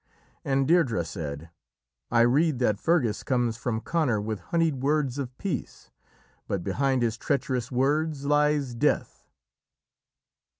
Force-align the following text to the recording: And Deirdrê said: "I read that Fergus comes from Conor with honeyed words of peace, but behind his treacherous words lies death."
And 0.43 0.67
Deirdrê 0.67 1.05
said: 1.05 1.51
"I 2.09 2.21
read 2.21 2.57
that 2.57 2.79
Fergus 2.79 3.21
comes 3.21 3.55
from 3.55 3.81
Conor 3.81 4.19
with 4.19 4.39
honeyed 4.39 4.77
words 4.81 5.19
of 5.19 5.37
peace, 5.37 5.91
but 6.47 6.63
behind 6.63 7.03
his 7.03 7.19
treacherous 7.19 7.71
words 7.71 8.25
lies 8.25 8.73
death." 8.73 9.27